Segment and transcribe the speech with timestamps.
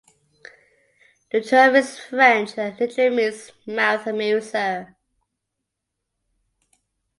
[1.31, 4.95] The term is French and literally means "mouth amuser".